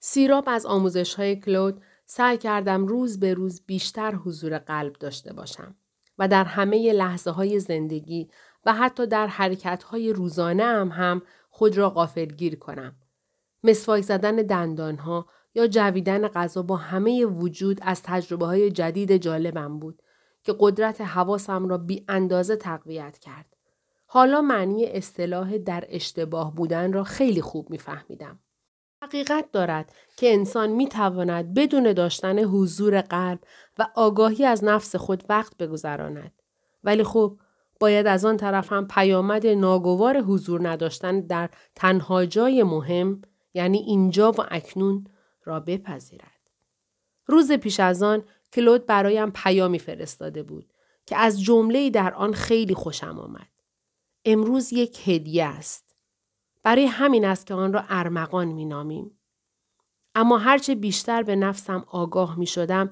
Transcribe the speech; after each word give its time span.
سیراب 0.00 0.44
از 0.46 0.66
آموزش 0.66 1.14
های 1.14 1.36
کلود 1.36 1.82
سعی 2.06 2.38
کردم 2.38 2.86
روز 2.86 3.20
به 3.20 3.34
روز 3.34 3.62
بیشتر 3.66 4.14
حضور 4.14 4.58
قلب 4.58 4.92
داشته 4.92 5.32
باشم 5.32 5.74
و 6.18 6.28
در 6.28 6.44
همه 6.44 6.92
لحظه 6.92 7.30
های 7.30 7.60
زندگی 7.60 8.30
و 8.66 8.72
حتی 8.74 9.06
در 9.06 9.26
حرکت 9.26 9.82
های 9.82 10.12
روزانه 10.12 10.64
هم 10.64 10.88
هم 10.88 11.22
خود 11.50 11.78
را 11.78 11.90
غافلگیر 11.90 12.58
کنم. 12.58 12.96
مسواک 13.64 14.02
زدن 14.02 14.36
دندان 14.36 14.96
ها 14.96 15.26
یا 15.54 15.66
جویدن 15.66 16.28
غذا 16.28 16.62
با 16.62 16.76
همه 16.76 17.24
وجود 17.24 17.78
از 17.82 18.02
تجربه 18.02 18.46
های 18.46 18.70
جدید 18.70 19.16
جالبم 19.16 19.78
بود 19.78 20.02
که 20.42 20.54
قدرت 20.58 21.00
حواسم 21.00 21.68
را 21.68 21.78
بی 21.78 22.04
اندازه 22.08 22.56
تقویت 22.56 23.18
کرد. 23.18 23.56
حالا 24.06 24.40
معنی 24.40 24.86
اصطلاح 24.86 25.58
در 25.58 25.84
اشتباه 25.88 26.54
بودن 26.54 26.92
را 26.92 27.04
خیلی 27.04 27.42
خوب 27.42 27.70
میفهمیدم. 27.70 28.38
حقیقت 29.02 29.52
دارد 29.52 29.92
که 30.16 30.32
انسان 30.32 30.70
می 30.70 30.88
تواند 30.88 31.54
بدون 31.54 31.92
داشتن 31.92 32.38
حضور 32.38 33.00
قلب 33.00 33.38
و 33.78 33.86
آگاهی 33.94 34.44
از 34.44 34.64
نفس 34.64 34.96
خود 34.96 35.24
وقت 35.28 35.56
بگذراند. 35.56 36.32
ولی 36.84 37.04
خب 37.04 37.38
باید 37.80 38.06
از 38.06 38.24
آن 38.24 38.36
طرف 38.36 38.72
هم 38.72 38.88
پیامد 38.88 39.46
ناگوار 39.46 40.20
حضور 40.20 40.68
نداشتن 40.68 41.20
در 41.20 41.50
تنها 41.74 42.26
جای 42.26 42.62
مهم 42.62 43.22
یعنی 43.54 43.78
اینجا 43.78 44.32
و 44.32 44.40
اکنون 44.50 45.06
را 45.44 45.60
بپذیرد. 45.60 46.40
روز 47.26 47.52
پیش 47.52 47.80
از 47.80 48.02
آن 48.02 48.22
کلود 48.52 48.86
برایم 48.86 49.30
پیامی 49.30 49.78
فرستاده 49.78 50.42
بود 50.42 50.72
که 51.06 51.16
از 51.16 51.42
جمله 51.42 51.90
در 51.90 52.14
آن 52.14 52.32
خیلی 52.32 52.74
خوشم 52.74 53.18
آمد. 53.18 53.48
امروز 54.24 54.72
یک 54.72 55.08
هدیه 55.08 55.44
است. 55.44 55.89
برای 56.62 56.86
همین 56.86 57.24
است 57.24 57.46
که 57.46 57.54
آن 57.54 57.72
را 57.72 57.84
ارمغان 57.88 58.48
می 58.48 58.64
نامیم. 58.64 59.18
اما 60.14 60.38
هرچه 60.38 60.74
بیشتر 60.74 61.22
به 61.22 61.36
نفسم 61.36 61.84
آگاه 61.88 62.38
می 62.38 62.46
شدم 62.46 62.88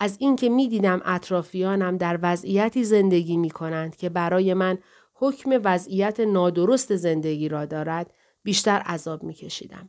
از 0.00 0.16
اینکه 0.20 0.48
می 0.48 0.68
دیدم 0.68 1.02
اطرافیانم 1.04 1.96
در 1.96 2.18
وضعیتی 2.22 2.84
زندگی 2.84 3.36
می 3.36 3.50
کنند 3.50 3.96
که 3.96 4.08
برای 4.08 4.54
من 4.54 4.78
حکم 5.14 5.60
وضعیت 5.64 6.20
نادرست 6.20 6.96
زندگی 6.96 7.48
را 7.48 7.66
دارد 7.66 8.12
بیشتر 8.42 8.78
عذاب 8.78 9.22
می 9.22 9.34
کشیدم. 9.34 9.88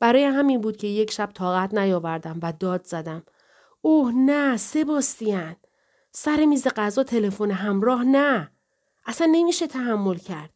برای 0.00 0.24
همین 0.24 0.60
بود 0.60 0.76
که 0.76 0.86
یک 0.86 1.10
شب 1.10 1.30
طاقت 1.34 1.74
نیاوردم 1.74 2.38
و 2.42 2.52
داد 2.52 2.84
زدم. 2.84 3.22
اوه 3.80 4.12
نه 4.12 4.56
سباستیان 4.56 5.56
سر 6.12 6.44
میز 6.44 6.68
غذا 6.76 7.02
تلفن 7.02 7.50
همراه 7.50 8.04
نه 8.04 8.50
اصلا 9.06 9.28
نمیشه 9.32 9.66
تحمل 9.66 10.16
کرد 10.16 10.50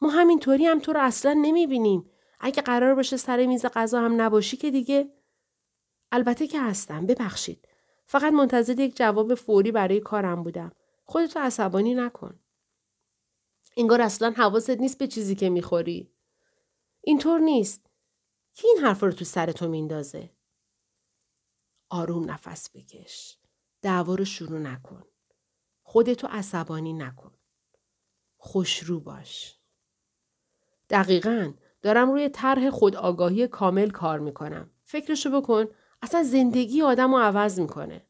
ما 0.00 0.08
همینطوری 0.08 0.66
هم 0.66 0.78
تو 0.78 0.92
رو 0.92 1.00
اصلا 1.00 1.32
نمی‌بینیم. 1.32 2.10
اگه 2.40 2.62
قرار 2.62 2.94
باشه 2.94 3.16
سر 3.16 3.46
میز 3.46 3.66
غذا 3.66 4.00
هم 4.00 4.20
نباشی 4.20 4.56
که 4.56 4.70
دیگه. 4.70 5.12
البته 6.12 6.46
که 6.46 6.60
هستم 6.60 7.06
ببخشید. 7.06 7.68
فقط 8.06 8.32
منتظر 8.32 8.80
یک 8.80 8.96
جواب 8.96 9.34
فوری 9.34 9.72
برای 9.72 10.00
کارم 10.00 10.42
بودم. 10.42 10.72
خودتو 11.04 11.40
عصبانی 11.40 11.94
نکن. 11.94 12.40
انگار 13.76 14.00
اصلا 14.00 14.30
حواست 14.36 14.70
نیست 14.70 14.98
به 14.98 15.06
چیزی 15.06 15.34
که 15.34 15.50
می‌خوری. 15.50 16.12
اینطور 17.00 17.40
نیست. 17.40 17.86
کی 18.54 18.68
این 18.68 18.78
حرف 18.78 19.02
رو 19.02 19.12
تو 19.12 19.24
سر 19.24 19.52
تو 19.52 19.68
میندازه؟ 19.68 20.30
آروم 21.90 22.30
نفس 22.30 22.70
بکش. 22.70 23.38
دعوا 23.82 24.14
رو 24.14 24.24
شروع 24.24 24.58
نکن. 24.58 25.04
خودتو 25.82 26.26
عصبانی 26.26 26.92
نکن. 26.92 27.32
خوشرو 28.36 29.00
باش. 29.00 29.59
دقیقا 30.90 31.52
دارم 31.82 32.10
روی 32.10 32.28
طرح 32.28 32.70
خودآگاهی 32.70 33.48
کامل 33.48 33.90
کار 33.90 34.18
می‌کنم. 34.18 34.70
فکرشو 34.84 35.40
بکن 35.40 35.66
اصلا 36.02 36.22
زندگی 36.22 36.82
آدم 36.82 37.14
رو 37.14 37.20
عوض 37.20 37.60
می‌کنه. 37.60 38.06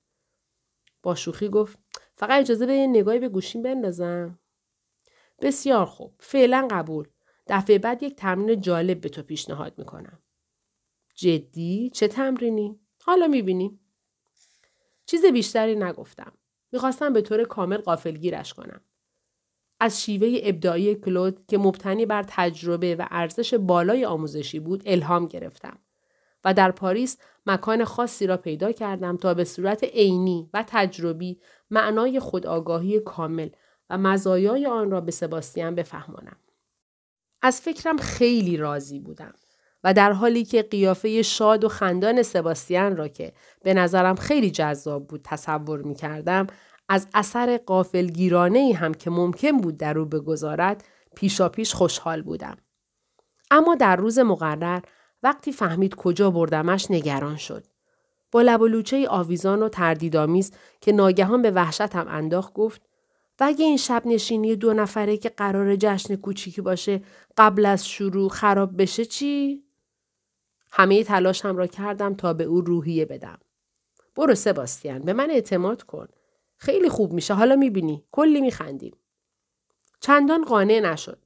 با 1.02 1.14
شوخی 1.14 1.48
گفت 1.48 1.78
فقط 2.16 2.40
اجازه 2.40 2.66
به 2.66 2.86
نگاهی 2.86 3.18
به 3.18 3.28
گوشیم 3.28 3.62
بندازم. 3.62 4.38
بسیار 5.40 5.86
خوب. 5.86 6.14
فعلا 6.18 6.68
قبول. 6.70 7.08
دفعه 7.46 7.78
بعد 7.78 8.02
یک 8.02 8.16
تمرین 8.16 8.60
جالب 8.60 9.00
به 9.00 9.08
تو 9.08 9.22
پیشنهاد 9.22 9.74
می‌کنم. 9.78 10.18
جدی؟ 11.14 11.90
چه 11.94 12.08
تمرینی؟ 12.08 12.80
حالا 13.02 13.26
می‌بینیم. 13.26 13.80
چیز 15.06 15.24
بیشتری 15.24 15.76
نگفتم. 15.76 16.32
می‌خواستم 16.72 17.12
به 17.12 17.22
طور 17.22 17.44
کامل 17.44 17.76
قافلگیرش 17.76 18.54
کنم. 18.54 18.80
از 19.80 20.02
شیوه 20.02 20.38
ابداعی 20.42 20.94
کلود 20.94 21.46
که 21.48 21.58
مبتنی 21.58 22.06
بر 22.06 22.24
تجربه 22.28 22.96
و 22.96 23.06
ارزش 23.10 23.54
بالای 23.54 24.04
آموزشی 24.04 24.60
بود 24.60 24.82
الهام 24.86 25.26
گرفتم 25.26 25.78
و 26.44 26.54
در 26.54 26.70
پاریس 26.70 27.18
مکان 27.46 27.84
خاصی 27.84 28.26
را 28.26 28.36
پیدا 28.36 28.72
کردم 28.72 29.16
تا 29.16 29.34
به 29.34 29.44
صورت 29.44 29.84
عینی 29.84 30.50
و 30.54 30.64
تجربی 30.66 31.40
معنای 31.70 32.20
خودآگاهی 32.20 33.00
کامل 33.00 33.48
و 33.90 33.98
مزایای 33.98 34.66
آن 34.66 34.90
را 34.90 35.00
به 35.00 35.12
سباستیان 35.12 35.74
بفهمانم. 35.74 36.36
از 37.42 37.60
فکرم 37.60 37.96
خیلی 37.96 38.56
راضی 38.56 39.00
بودم 39.00 39.34
و 39.84 39.94
در 39.94 40.12
حالی 40.12 40.44
که 40.44 40.62
قیافه 40.62 41.22
شاد 41.22 41.64
و 41.64 41.68
خندان 41.68 42.22
سباستیان 42.22 42.96
را 42.96 43.08
که 43.08 43.32
به 43.62 43.74
نظرم 43.74 44.14
خیلی 44.14 44.50
جذاب 44.50 45.06
بود 45.06 45.20
تصور 45.24 45.82
می 45.82 45.94
کردم 45.94 46.46
از 46.92 47.06
اثر 47.14 47.56
قافلگیرانه 47.66 48.72
هم 48.76 48.94
که 48.94 49.10
ممکن 49.10 49.52
بود 49.52 49.76
در 49.76 49.98
او 49.98 50.04
بگذارد 50.04 50.84
پیشا 51.16 51.48
پیش 51.48 51.74
خوشحال 51.74 52.22
بودم. 52.22 52.56
اما 53.50 53.74
در 53.74 53.96
روز 53.96 54.18
مقرر 54.18 54.80
وقتی 55.22 55.52
فهمید 55.52 55.94
کجا 55.94 56.30
بردمش 56.30 56.90
نگران 56.90 57.36
شد. 57.36 57.66
با 58.32 58.42
لب 58.42 58.60
و 58.60 58.66
لوچه 58.66 59.08
آویزان 59.08 59.62
و 59.62 59.68
تردیدآمیز 59.68 60.52
که 60.80 60.92
ناگهان 60.92 61.42
به 61.42 61.50
وحشتم 61.50 62.06
انداخت 62.08 62.52
گفت 62.52 62.82
و 63.40 63.44
اگه 63.44 63.64
این 63.64 63.76
شب 63.76 64.02
نشینی 64.04 64.56
دو 64.56 64.72
نفره 64.72 65.16
که 65.16 65.28
قرار 65.28 65.76
جشن 65.76 66.16
کوچیکی 66.16 66.60
باشه 66.60 67.02
قبل 67.36 67.66
از 67.66 67.88
شروع 67.88 68.28
خراب 68.28 68.82
بشه 68.82 69.04
چی؟ 69.04 69.64
همه 70.70 71.04
تلاشم 71.04 71.56
را 71.56 71.66
کردم 71.66 72.14
تا 72.14 72.32
به 72.32 72.44
او 72.44 72.60
روحیه 72.60 73.04
بدم. 73.04 73.38
برو 74.16 74.34
سباستیان 74.34 74.98
به 75.02 75.12
من 75.12 75.30
اعتماد 75.30 75.82
کن. 75.82 76.08
خیلی 76.60 76.88
خوب 76.88 77.12
میشه. 77.12 77.34
حالا 77.34 77.56
می‌بینی. 77.56 78.04
کلی 78.12 78.40
میخندیم. 78.40 78.96
چندان 80.00 80.44
قانع 80.44 80.80
نشد. 80.80 81.18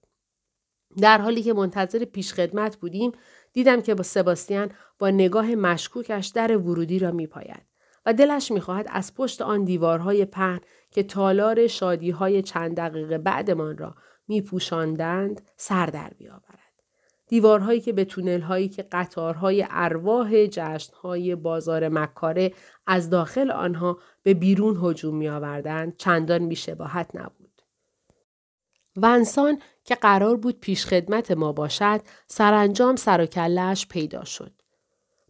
در 1.00 1.20
حالی 1.20 1.42
که 1.42 1.52
منتظر 1.52 2.04
پیشخدمت 2.04 2.76
بودیم 2.76 3.12
دیدم 3.52 3.82
که 3.82 3.94
با 3.94 4.02
سباستیان 4.02 4.70
با 4.98 5.10
نگاه 5.10 5.54
مشکوکش 5.54 6.26
در 6.26 6.56
ورودی 6.56 6.98
را 6.98 7.10
میپاید 7.10 7.62
و 8.06 8.12
دلش 8.12 8.52
می‌خواهد 8.52 8.86
از 8.90 9.14
پشت 9.14 9.42
آن 9.42 9.64
دیوارهای 9.64 10.24
پهن 10.24 10.60
که 10.90 11.02
تالار 11.02 11.66
شادیهای 11.66 12.42
چند 12.42 12.76
دقیقه 12.76 13.18
بعدمان 13.18 13.78
را 13.78 13.94
میپوشاندند 14.28 15.50
سر 15.56 15.86
در 15.86 16.12
بیاورد. 16.18 16.63
دیوارهایی 17.26 17.80
که 17.80 17.92
به 17.92 18.04
تونلهایی 18.04 18.68
که 18.68 18.82
قطارهای 18.82 19.66
ارواح 19.70 20.46
جشنهای 20.46 21.34
بازار 21.34 21.88
مکاره 21.88 22.52
از 22.86 23.10
داخل 23.10 23.50
آنها 23.50 23.98
به 24.22 24.34
بیرون 24.34 24.78
هجوم 24.82 25.14
می 25.16 25.28
آوردند 25.28 25.96
چندان 25.96 26.48
بیشباهت 26.48 27.10
نبود. 27.14 27.62
ونسان 28.96 29.58
که 29.84 29.94
قرار 29.94 30.36
بود 30.36 30.60
پیش 30.60 30.86
خدمت 30.86 31.30
ما 31.30 31.52
باشد 31.52 32.00
سرانجام 32.26 32.96
سر 32.96 33.20
و 33.20 33.26
کلش 33.26 33.88
پیدا 33.88 34.24
شد. 34.24 34.52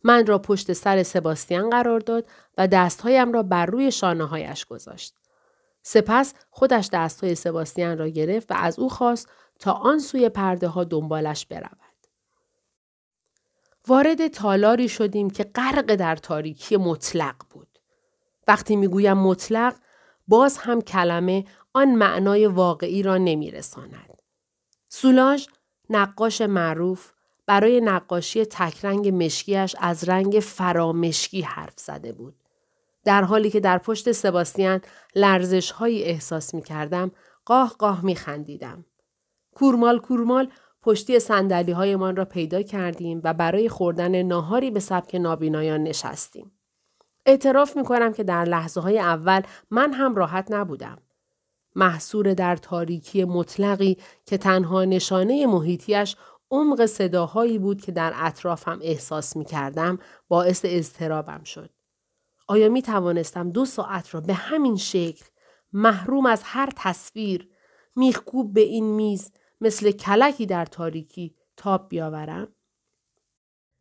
من 0.05 0.27
را 0.27 0.39
پشت 0.39 0.73
سر 0.73 1.03
سباستیان 1.03 1.71
قرار 1.71 2.01
داد 2.01 2.27
و 2.59 2.69
دستهایم 2.69 3.33
را 3.33 3.43
بر 3.43 3.67
روی 3.67 3.93
شانه 3.93 4.25
هایش 4.25 4.65
گذاشت. 4.65 5.15
سپس 5.83 6.35
خودش 6.51 6.89
دستهای 6.93 7.35
سباستیان 7.35 7.99
را 7.99 8.09
گرفت 8.09 8.51
و 8.51 8.55
از 8.55 8.79
او 8.79 8.89
خواست 8.89 9.29
تا 9.59 9.73
آن 9.73 9.99
سوی 9.99 10.29
پرده 10.29 10.69
ها 10.69 10.85
دنبالش 10.85 11.47
برود. 11.47 11.84
وارد 13.89 14.29
تالاری 14.29 14.89
شدیم 14.89 15.31
که 15.31 15.45
غرق 15.45 15.95
در 15.95 16.17
تاریکی 16.17 16.77
مطلق 16.77 17.35
بود. 17.51 17.79
وقتی 18.49 18.77
می‌گویم 18.77 19.19
مطلق 19.19 19.75
باز 20.29 20.59
هم 20.59 20.81
کلمه 20.81 21.45
آن 21.73 21.95
معنای 21.95 22.47
واقعی 22.47 23.03
را 23.03 23.17
نمیرساند. 23.19 24.19
سولاژ 24.89 25.47
نقاش 25.91 26.41
معروف 26.41 27.13
برای 27.47 27.81
نقاشی 27.81 28.45
تکرنگ 28.45 29.25
مشکیش 29.25 29.77
از 29.79 30.09
رنگ 30.09 30.33
فرامشکی 30.33 31.41
حرف 31.41 31.75
زده 31.77 32.13
بود. 32.13 32.35
در 33.05 33.23
حالی 33.23 33.51
که 33.51 33.61
در 33.61 33.79
پشت 33.79 34.13
سباستیان 34.13 34.81
لرزش 35.15 35.71
هایی 35.71 36.05
احساس 36.05 36.55
می 36.55 36.63
کردم، 36.63 37.13
قاه 37.45 37.75
قاه 37.79 38.05
می 38.05 38.17
خندیدم. 38.17 38.85
کورمال 39.55 39.99
کورمال 39.99 40.51
پشتی 40.85 41.21
سندلی 41.21 41.73
هایمان 41.73 42.17
را 42.17 42.25
پیدا 42.25 42.63
کردیم 42.63 43.21
و 43.25 43.35
برای 43.35 43.69
خوردن 43.69 44.23
ناهاری 44.23 44.71
به 44.71 44.81
سبک 44.81 45.15
نابینایان 45.15 45.83
نشستیم. 45.83 46.53
اعتراف 47.27 47.77
می 47.77 47.85
کنم 47.85 48.13
که 48.13 48.25
در 48.25 48.45
لحظه 48.45 48.81
های 48.81 48.99
اول 48.99 49.43
من 49.71 49.93
هم 49.93 50.15
راحت 50.15 50.47
نبودم. 50.51 50.99
محصور 51.75 52.35
در 52.35 52.57
تاریکی 52.57 53.25
مطلقی 53.25 53.99
که 54.27 54.39
تنها 54.39 54.85
نشانه 54.85 55.47
محیطیش 55.47 56.17
عمق 56.51 56.87
صداهایی 56.87 57.59
بود 57.59 57.81
که 57.81 57.93
در 57.93 58.13
اطرافم 58.17 58.79
احساس 58.83 59.37
می 59.37 59.45
کردم 59.45 59.99
باعث 60.29 60.65
اضطرابم 60.69 61.45
شد. 61.45 61.71
آیا 62.49 62.69
می 62.69 62.83
توانستم 62.83 63.51
دو 63.51 63.65
ساعت 63.65 64.15
را 64.15 64.21
به 64.21 64.35
همین 64.35 64.77
شکل 64.77 65.25
محروم 65.73 66.27
از 66.27 66.43
هر 66.45 66.69
تصویر 66.77 67.49
میخکوب 67.97 68.55
به 68.55 68.61
این 68.61 68.85
میز 68.85 69.31
مثل 69.65 69.91
کلکی 69.91 70.47
در 70.47 70.65
تاریکی 70.65 71.35
تاب 71.57 71.89
بیاورم؟ 71.89 72.49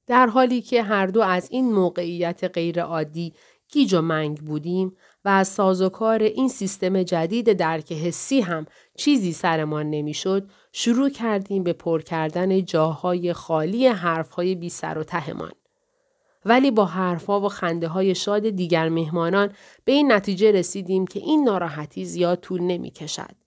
در 0.08 0.28
حالی 0.28 0.62
که 0.62 0.84
هر 0.84 1.08
دو 1.08 1.22
از 1.22 1.48
این 1.52 1.74
موقعیت 1.74 2.44
غیرعادی 2.44 3.34
گیج 3.72 3.94
و 3.94 4.02
منگ 4.02 4.38
بودیم 4.38 4.96
و 5.26 5.30
از 5.30 5.48
سازوکار 5.48 6.24
این 6.24 6.50
سیستم 6.50 7.04
جدید 7.04 7.54
درک 7.54 7.92
حسی 7.92 8.42
هم 8.42 8.66
چیزی 8.98 9.34
سرمان 9.34 9.90
نمی‌شد 9.90 10.50
شروع 10.72 11.10
کردیم 11.10 11.64
به 11.64 11.74
پر 11.74 12.02
کردن 12.02 12.66
جاهای 12.66 13.34
خالی 13.34 13.88
حرفهای 13.88 14.56
بی 14.56 14.70
سر 14.70 14.98
و 14.98 15.04
تهمان. 15.04 15.52
ولی 16.46 16.72
با 16.72 16.86
حرفها 16.86 17.42
و 17.42 17.50
خنده 17.50 17.88
های 17.88 18.16
شاد 18.16 18.50
دیگر 18.50 18.90
مهمانان 18.90 19.52
به 19.86 19.92
این 19.92 20.12
نتیجه 20.12 20.52
رسیدیم 20.52 21.08
که 21.08 21.20
این 21.20 21.44
ناراحتی 21.44 22.06
زیاد 22.06 22.40
طول 22.40 22.62
نمی 22.62 22.92
کشد. 22.92 23.43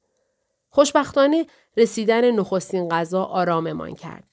خوشبختانه 0.71 1.47
رسیدن 1.77 2.31
نخستین 2.31 2.89
غذا 2.89 3.25
آراممان 3.25 3.95
کرد. 3.95 4.25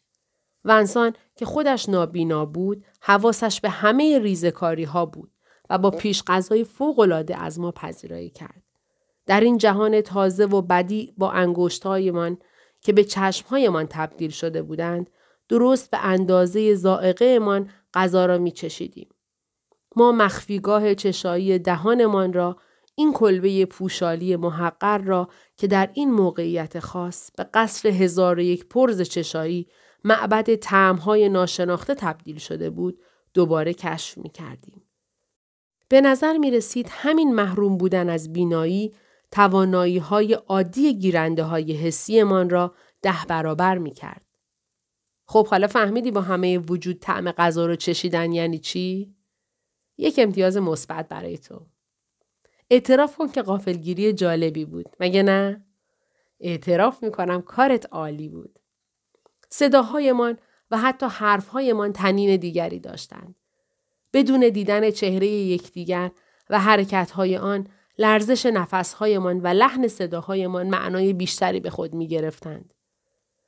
ونسان 0.66 1.14
که 1.36 1.46
خودش 1.46 1.90
نابینا 1.90 2.46
بود 2.46 2.86
حواسش 3.02 3.62
به 3.62 3.70
همه 3.70 4.20
ریزکاری 4.20 4.84
ها 4.84 5.06
بود 5.06 5.32
و 5.70 5.78
با 5.78 5.92
پیش 5.92 6.24
غذای 6.28 6.64
فوقالعاده 6.64 7.38
از 7.38 7.60
ما 7.60 7.72
پذیرایی 7.72 8.30
کرد. 8.30 8.64
در 9.26 9.40
این 9.40 9.58
جهان 9.58 10.02
تازه 10.02 10.46
و 10.46 10.62
بدی 10.62 11.14
با 11.18 11.32
انگشتهایمان 11.32 12.38
که 12.82 12.94
به 12.94 13.04
چشمهایمان 13.04 13.88
تبدیل 13.90 14.32
شده 14.32 14.62
بودند 14.62 15.10
درست 15.50 15.92
به 15.92 15.98
اندازه 15.98 16.76
زائقهمان 16.76 17.70
غذا 17.94 18.26
را 18.26 18.38
می 18.38 18.52
چشیدیم. 18.52 19.10
ما 19.96 20.12
مخفیگاه 20.12 20.96
چشایی 20.96 21.60
دهانمان 21.60 22.34
را 22.34 22.58
این 22.96 23.14
کلبه 23.14 23.66
پوشالی 23.66 24.36
محقر 24.36 24.98
را 24.98 25.30
که 25.58 25.68
در 25.68 25.90
این 25.94 26.12
موقعیت 26.12 26.80
خاص 26.80 27.32
به 27.32 27.44
قصر 27.54 27.90
هزار 27.90 28.40
یک 28.40 28.66
پرز 28.66 29.02
چشایی 29.02 29.68
معبد 30.04 30.56
تعمهای 30.56 31.30
ناشناخته 31.30 31.96
تبدیل 31.96 32.38
شده 32.38 32.70
بود 32.70 33.00
دوباره 33.34 33.74
کشف 33.74 34.18
می 34.18 34.30
کردیم. 34.30 34.84
به 35.90 36.02
نظر 36.02 36.38
می 36.38 36.52
رسید 36.52 36.88
همین 36.90 37.36
محروم 37.36 37.78
بودن 37.78 38.10
از 38.10 38.34
بینایی 38.34 38.94
توانایی 39.32 39.98
های 39.98 40.34
عادی 40.34 40.94
گیرنده 40.94 41.44
های 41.44 41.74
حسیمان 41.74 42.50
را 42.50 42.76
ده 43.02 43.26
برابر 43.28 43.78
می 43.78 43.92
کرد. 43.92 44.26
خب 45.26 45.48
حالا 45.48 45.68
فهمیدی 45.68 46.12
با 46.12 46.22
همه 46.22 46.58
وجود 46.58 47.00
طعم 47.00 47.32
غذا 47.32 47.66
رو 47.66 47.76
چشیدن 47.76 48.32
یعنی 48.32 48.60
چی؟ 48.60 49.16
یک 49.98 50.20
امتیاز 50.24 50.58
مثبت 50.58 51.08
برای 51.08 51.38
تو. 51.38 51.73
اعتراف 52.74 53.16
کن 53.16 53.28
که 53.28 53.42
قافلگیری 53.42 54.14
جالبی 54.14 54.66
بود. 54.66 54.86
مگه 55.00 55.24
نه؟ 55.24 55.66
اعتراف 56.40 57.04
می‌کنم 57.04 57.42
کارت 57.42 57.86
عالی 57.92 58.30
بود. 58.30 58.60
صداهایمان 59.50 60.38
و 60.72 60.78
حتی 60.78 61.06
حرفهایمان 61.06 61.94
تنین 61.94 62.36
دیگری 62.36 62.80
داشتند. 62.80 63.36
بدون 64.14 64.50
دیدن 64.50 64.92
چهره 64.92 65.28
یکدیگر 65.28 66.12
و 66.50 66.60
حرکتهای 66.60 67.38
آن 67.38 67.68
لرزش 67.98 68.46
نفسهایمان 68.46 69.40
و 69.40 69.48
لحن 69.48 69.88
صداهایمان 69.88 70.68
معنای 70.68 71.14
بیشتری 71.14 71.60
به 71.60 71.70
خود 71.70 71.94
می 71.94 72.08
گرفتند. 72.08 72.74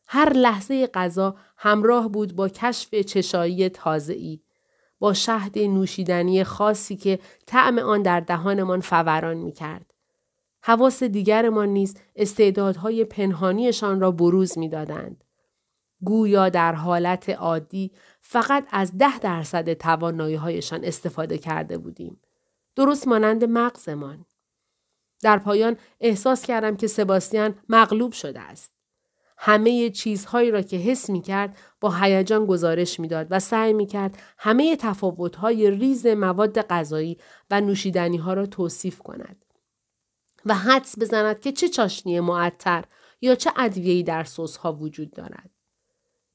هر 0.07 0.33
لحظه 0.33 0.87
غذا 0.87 1.35
همراه 1.57 2.09
بود 2.09 2.35
با 2.35 2.49
کشف 2.49 2.95
چشایی 2.95 3.69
تازه‌ای 3.69 4.39
با 5.05 5.13
شهد 5.13 5.59
نوشیدنی 5.59 6.43
خاصی 6.43 6.95
که 6.95 7.19
طعم 7.45 7.79
آن 7.79 8.01
در 8.01 8.19
دهانمان 8.19 8.81
فوران 8.81 9.37
می 9.37 9.51
کرد. 9.51 9.93
حواس 10.61 11.03
دیگرمان 11.03 11.69
نیز 11.69 11.97
استعدادهای 12.15 13.05
پنهانیشان 13.05 13.99
را 13.99 14.11
بروز 14.11 14.57
می 14.57 14.69
دادند. 14.69 15.23
گویا 16.01 16.49
در 16.49 16.73
حالت 16.73 17.29
عادی 17.29 17.91
فقط 18.21 18.67
از 18.71 18.97
ده 18.97 19.19
درصد 19.19 19.73
توانایی 19.73 20.35
هایشان 20.35 20.85
استفاده 20.85 21.37
کرده 21.37 21.77
بودیم. 21.77 22.21
درست 22.75 23.07
مانند 23.07 23.43
مغزمان. 23.43 24.25
در 25.21 25.37
پایان 25.37 25.77
احساس 25.99 26.45
کردم 26.45 26.75
که 26.75 26.87
سباستیان 26.87 27.55
مغلوب 27.69 28.11
شده 28.11 28.39
است. 28.39 28.74
همه 29.37 29.89
چیزهایی 29.89 30.51
را 30.51 30.61
که 30.61 30.77
حس 30.77 31.09
می 31.09 31.21
کرد 31.21 31.57
با 31.79 31.91
هیجان 31.91 32.45
گزارش 32.45 32.99
می‌داد 32.99 33.27
و 33.29 33.39
سعی 33.39 33.73
می 33.73 33.85
کرد 33.85 34.17
همه 34.37 34.75
تفاوتهای 34.75 35.71
ریز 35.71 36.07
مواد 36.07 36.61
غذایی 36.61 37.17
و 37.51 37.61
نوشیدنی 37.61 38.17
ها 38.17 38.33
را 38.33 38.45
توصیف 38.45 38.99
کند. 38.99 39.45
و 40.45 40.53
حدس 40.53 40.99
بزند 40.99 41.39
که 41.39 41.51
چه 41.51 41.69
چاشنی 41.69 42.19
معطر 42.19 42.85
یا 43.21 43.35
چه 43.35 43.51
ادویه‌ای 43.57 44.03
در 44.03 44.23
سس 44.23 44.57
ها 44.57 44.73
وجود 44.73 45.11
دارد. 45.11 45.49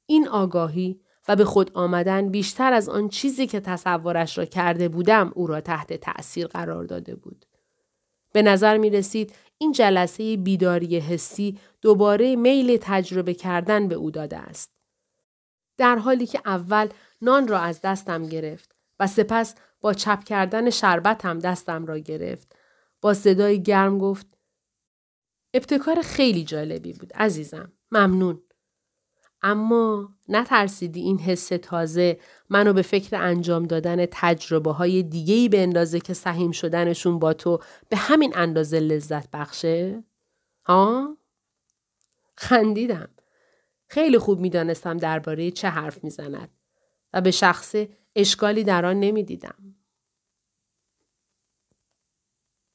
این 0.06 0.28
آگاهی 0.28 1.00
و 1.28 1.36
به 1.36 1.44
خود 1.44 1.70
آمدن 1.74 2.28
بیشتر 2.28 2.72
از 2.72 2.88
آن 2.88 3.08
چیزی 3.08 3.46
که 3.46 3.60
تصورش 3.60 4.38
را 4.38 4.44
کرده 4.44 4.88
بودم 4.88 5.32
او 5.34 5.46
را 5.46 5.60
تحت 5.60 5.92
تأثیر 5.92 6.46
قرار 6.46 6.84
داده 6.84 7.14
بود. 7.14 7.46
به 8.32 8.42
نظر 8.42 8.78
می 8.78 8.90
رسید 8.90 9.34
این 9.58 9.72
جلسه 9.72 10.36
بیداری 10.36 10.98
حسی 10.98 11.58
دوباره 11.82 12.36
میل 12.36 12.78
تجربه 12.80 13.34
کردن 13.34 13.88
به 13.88 13.94
او 13.94 14.10
داده 14.10 14.36
است. 14.36 14.70
در 15.76 15.96
حالی 15.96 16.26
که 16.26 16.40
اول 16.46 16.88
نان 17.22 17.48
را 17.48 17.58
از 17.58 17.80
دستم 17.80 18.26
گرفت 18.26 18.74
و 19.00 19.06
سپس 19.06 19.54
با 19.80 19.94
چپ 19.94 20.24
کردن 20.24 20.70
شربت 20.70 21.24
هم 21.24 21.38
دستم 21.38 21.86
را 21.86 21.98
گرفت. 21.98 22.56
با 23.00 23.14
صدای 23.14 23.62
گرم 23.62 23.98
گفت 23.98 24.26
ابتکار 25.54 26.02
خیلی 26.02 26.44
جالبی 26.44 26.92
بود 26.92 27.12
عزیزم. 27.12 27.72
ممنون. 27.90 28.42
اما 29.42 30.14
نترسیدی 30.30 31.00
این 31.00 31.18
حس 31.18 31.48
تازه 31.48 32.18
منو 32.50 32.72
به 32.72 32.82
فکر 32.82 33.16
انجام 33.16 33.66
دادن 33.66 34.06
تجربه 34.10 34.72
های 34.72 35.02
دیگهی 35.02 35.48
به 35.48 35.62
اندازه 35.62 36.00
که 36.00 36.14
سهیم 36.14 36.50
شدنشون 36.50 37.18
با 37.18 37.32
تو 37.32 37.58
به 37.88 37.96
همین 37.96 38.32
اندازه 38.36 38.80
لذت 38.80 39.30
بخشه؟ 39.30 40.04
ها؟ 40.64 41.16
خندیدم. 42.36 43.08
خیلی 43.86 44.18
خوب 44.18 44.40
می‌دانستم 44.40 44.96
درباره 44.96 45.50
چه 45.50 45.68
حرف 45.68 46.04
می‌زند 46.04 46.48
و 47.12 47.20
به 47.20 47.30
شخصه 47.30 47.88
اشکالی 48.16 48.64
در 48.64 48.86
آن 48.86 49.00
نمی‌دیدم. 49.00 49.74